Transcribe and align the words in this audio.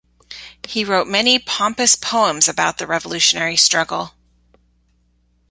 He 0.67 0.83
wrote 0.83 1.05
many 1.05 1.37
pompous 1.37 1.95
poems 1.95 2.47
about 2.47 2.79
the 2.79 2.87
revolutionary 2.87 3.55
struggle. 3.55 4.13